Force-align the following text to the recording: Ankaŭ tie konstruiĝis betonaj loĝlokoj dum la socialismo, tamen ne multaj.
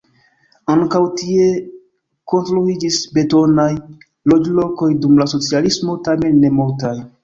Ankaŭ 0.75 1.01
tie 1.19 1.45
konstruiĝis 2.33 2.99
betonaj 3.19 3.69
loĝlokoj 4.35 4.93
dum 5.07 5.19
la 5.25 5.33
socialismo, 5.39 6.03
tamen 6.11 6.45
ne 6.47 6.57
multaj. 6.61 6.97